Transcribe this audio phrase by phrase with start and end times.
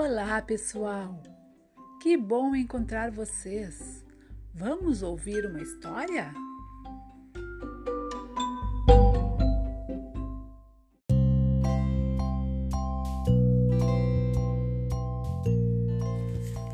[0.00, 1.20] Olá, pessoal!
[2.00, 4.04] Que bom encontrar vocês!
[4.54, 6.32] Vamos ouvir uma história?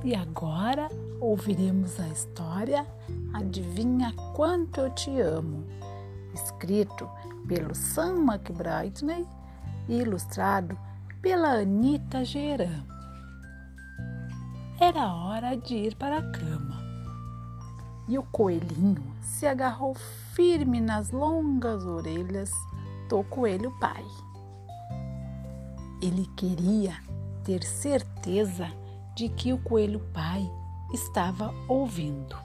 [0.04, 2.86] E agora ouviremos a história
[3.32, 5.66] Adivinha Quanto Eu Te Amo,
[6.34, 7.08] escrito
[7.48, 9.02] pelo Sam McBride
[9.88, 10.78] e ilustrado
[11.22, 12.93] pela Anita Geran.
[14.78, 16.82] Era hora de ir para a cama.
[18.08, 19.94] E o coelhinho se agarrou
[20.34, 22.50] firme nas longas orelhas
[23.08, 24.04] do coelho pai.
[26.02, 26.96] Ele queria
[27.44, 28.68] ter certeza
[29.14, 30.50] de que o coelho pai
[30.92, 32.36] estava ouvindo.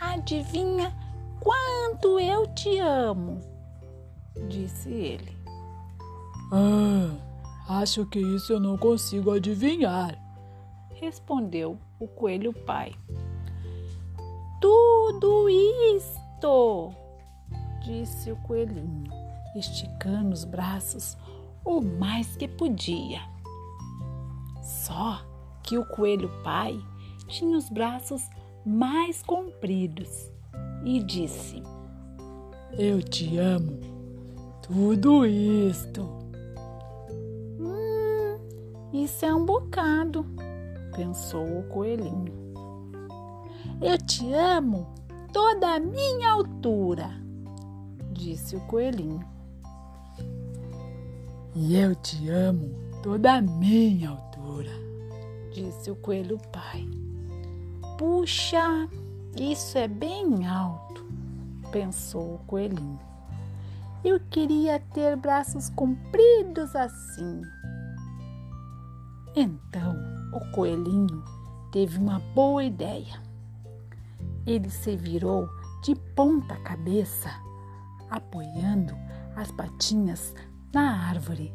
[0.00, 0.92] Adivinha
[1.40, 3.40] quanto eu te amo?
[4.48, 5.36] disse ele.
[6.50, 10.18] Ah, acho que isso eu não consigo adivinhar,
[11.02, 12.94] respondeu o coelho pai.
[14.60, 16.92] Tudo isto,
[17.84, 19.10] disse o coelhinho,
[19.56, 21.16] esticando os braços
[21.64, 23.20] o mais que podia.
[24.62, 25.20] Só
[25.64, 26.80] que o coelho pai
[27.26, 28.30] tinha os braços
[28.64, 30.30] mais compridos
[30.84, 31.64] e disse:
[32.78, 33.80] Eu te amo.
[34.62, 36.02] Tudo isto.
[37.58, 38.38] Hum,
[38.92, 40.24] isso é um bocado,
[40.94, 42.32] pensou o coelhinho.
[43.80, 44.86] Eu te amo
[45.32, 47.10] toda a minha altura,
[48.12, 49.24] disse o coelhinho.
[51.54, 52.70] E eu te amo
[53.02, 54.70] toda a minha altura,
[55.52, 56.88] disse o coelho pai.
[57.98, 58.88] Puxa,
[59.38, 61.04] isso é bem alto,
[61.70, 63.00] pensou o coelhinho.
[64.04, 67.42] Eu queria ter braços compridos assim.
[69.34, 71.22] Então o coelhinho
[71.70, 73.20] teve uma boa ideia.
[74.46, 75.48] Ele se virou
[75.82, 77.30] de ponta cabeça,
[78.10, 78.94] apoiando
[79.36, 80.34] as patinhas
[80.72, 81.54] na árvore.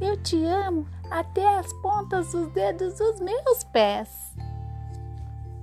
[0.00, 4.34] Eu te amo até as pontas dos dedos dos meus pés.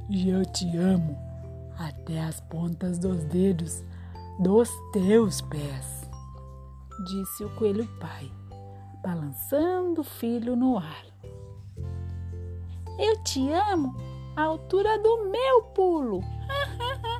[0.10, 1.18] E eu te amo
[1.78, 3.84] até as pontas dos dedos
[4.40, 6.10] dos teus pés,
[7.06, 8.32] disse o coelho pai,
[9.04, 11.06] balançando o filho no ar.
[13.00, 13.96] Eu te amo
[14.36, 16.22] à altura do meu pulo.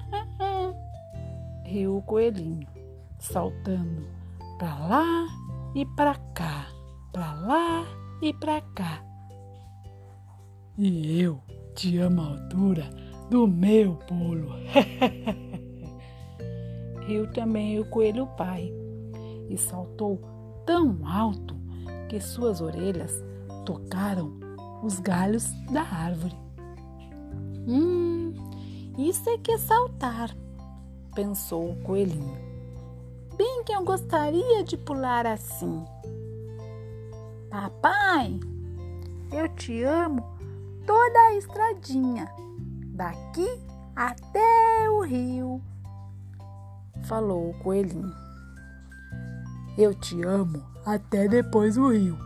[1.66, 2.68] Riu o coelhinho,
[3.18, 4.08] saltando
[4.60, 5.28] para lá
[5.74, 6.68] e para cá,
[7.12, 7.86] para lá
[8.22, 9.04] e para cá.
[10.78, 11.42] E eu
[11.76, 12.90] te amo à altura
[13.30, 14.50] do meu pulo.
[17.08, 18.72] Riu também o coelho pai
[19.50, 20.22] e saltou
[20.66, 21.56] tão alto
[22.08, 23.12] que suas orelhas
[23.66, 24.40] tocaram
[24.84, 26.36] os galhos da árvore.
[27.66, 28.34] Hum,
[28.98, 30.36] isso é que é saltar,
[31.16, 32.38] pensou o coelhinho.
[33.38, 35.84] Bem que eu gostaria de pular assim.
[37.50, 38.40] Papai,
[39.32, 40.22] eu te amo
[40.86, 42.30] toda a estradinha,
[42.88, 43.48] daqui
[43.96, 45.62] até o rio,
[47.04, 48.14] falou o coelhinho.
[49.78, 52.18] Eu te amo até depois do rio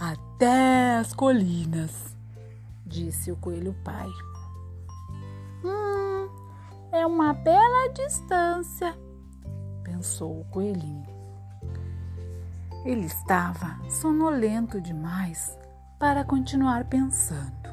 [0.00, 2.14] até as colinas,
[2.84, 4.08] disse o coelho pai.
[5.64, 6.28] Hum,
[6.92, 8.94] é uma bela distância,
[9.82, 11.06] pensou o coelhinho.
[12.84, 15.56] Ele estava sonolento demais
[15.98, 17.70] para continuar pensando.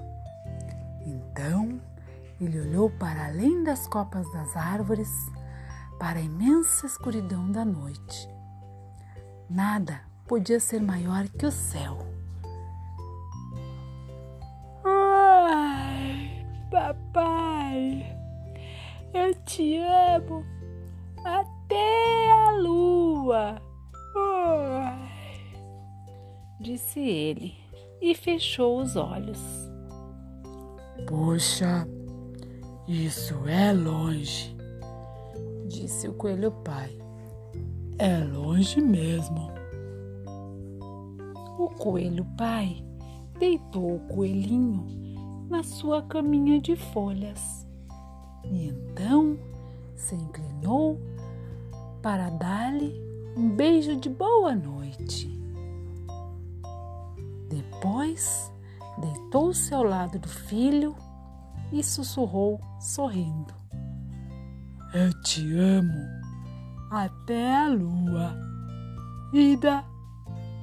[1.06, 1.81] Então,
[2.40, 5.12] ele olhou para além das copas das árvores,
[6.00, 8.28] para a imensa escuridão da noite.
[9.50, 12.12] Nada podia ser maior que o céu.
[19.46, 20.46] Te amo
[21.24, 23.62] até a lua,
[26.60, 27.56] disse ele
[28.01, 29.40] e fechou os olhos.
[31.07, 31.88] Poxa,
[32.88, 34.56] isso é longe,
[35.68, 36.98] disse o coelho pai.
[38.00, 39.51] É longe mesmo.
[41.60, 42.84] O coelho pai
[43.40, 44.86] deitou o coelhinho
[45.50, 47.62] na sua caminha de folhas.
[48.44, 49.38] E então
[49.95, 51.00] se inclinou
[52.01, 52.94] para dar-lhe
[53.36, 55.31] um beijo de boa noite.
[57.50, 58.51] Depois
[58.98, 60.95] deitou-se ao lado do filho
[61.72, 63.54] e sussurrou, sorrindo:
[64.94, 66.24] Eu te amo
[66.92, 68.36] até a lua,
[69.34, 69.84] ida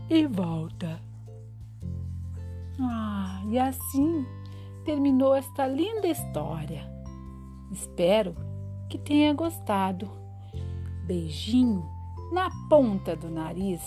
[0.09, 1.01] e volta.
[2.81, 4.25] Ah, e assim
[4.85, 7.00] terminou esta linda história.
[7.71, 8.35] Espero
[8.89, 10.11] que tenha gostado.
[11.07, 11.85] Beijinho
[12.33, 13.81] na ponta do nariz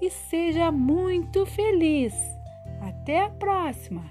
[0.00, 2.14] e seja muito feliz.
[2.80, 4.04] Até a próxima!